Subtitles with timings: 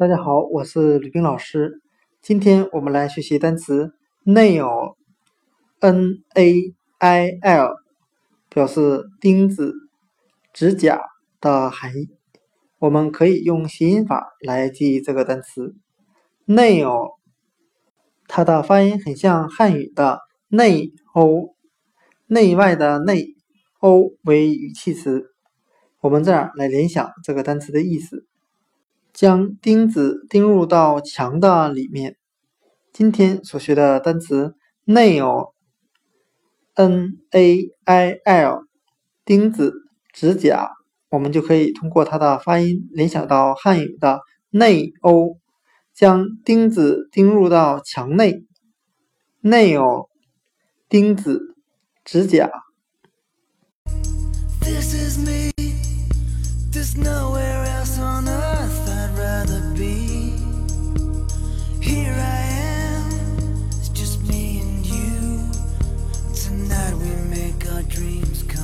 [0.00, 1.82] 大家好，我是吕冰老师。
[2.22, 3.92] 今天我们来学习单词
[4.24, 4.94] nail，n-a-i-l，
[8.48, 9.74] 表示钉子、
[10.54, 11.02] 指甲
[11.38, 12.08] 的含义。
[12.78, 15.74] 我们可以用谐音法来记忆这个单词
[16.46, 17.16] nail，
[18.26, 21.54] 它的发音很像汉语的内欧，
[22.26, 23.34] 内外的内，
[23.80, 25.26] 欧为语气词。
[26.00, 28.24] 我们这样来联想这个单词的意思：
[29.12, 32.16] 将钉子钉入到墙的里面。
[32.92, 34.54] 今天所学的单词
[34.86, 35.46] nail，n-a-i-l，
[39.24, 39.74] 钉子、
[40.12, 40.70] 指甲，
[41.10, 44.20] 我们就可以通过它的发音联想到汉语的
[44.50, 45.38] 内欧，
[45.94, 48.44] 将钉子钉入到墙内。
[49.42, 50.08] nail，
[50.88, 51.54] 钉子、
[52.04, 52.50] 指甲。
[54.60, 55.50] This is me.
[56.72, 58.49] There's nowhere else on earth.
[67.50, 68.59] Make our dreams come.